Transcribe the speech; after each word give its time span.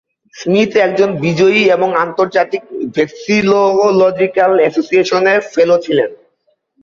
Smith 0.33 0.71
একজন 0.77 1.09
বিজয়ী 1.25 1.61
এবং 1.75 1.89
আন্তর্জাতিক 2.05 2.63
ভেক্সিলোলজিকাল 2.95 4.51
অ্যাসোসিয়েশনের 4.59 5.39
ফেলো 5.53 5.75
ছিলেন। 5.85 6.09